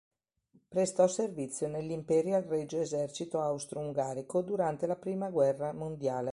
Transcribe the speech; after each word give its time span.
Prestò 0.67 1.05
servizio 1.05 1.67
nel 1.67 1.87
Imperial 1.91 2.41
regio 2.41 2.79
Esercito 2.79 3.39
austro-ungarico 3.39 4.41
durante 4.41 4.87
la 4.87 4.95
prima 4.95 5.29
guerra 5.29 5.73
mondiale. 5.73 6.29